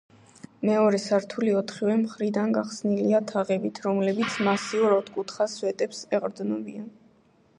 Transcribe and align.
მეორე 0.67 0.99
სართული 1.01 1.51
ოთხივე 1.57 1.97
მხრიდან 2.03 2.55
გახსნილია 2.55 3.21
თაღებით, 3.33 3.81
რომლებიც 3.87 4.39
მასიურ, 4.49 4.97
ოთხკუთხა 5.01 5.49
სვეტებს 5.57 6.03
ეყრდნობიან. 6.19 6.89